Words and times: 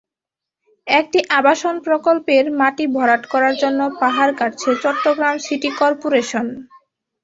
একটি 0.87 1.19
আবাসন 1.39 1.75
প্রকল্পের 1.85 2.45
মাটি 2.59 2.85
ভরাট 2.95 3.23
করার 3.33 3.55
জন্য 3.61 3.79
পাহাড় 4.01 4.33
কাটছে 4.39 4.69
চট্টগ্রাম 4.83 5.35
সিটি 5.45 5.69
করপোরেশন। 5.79 6.45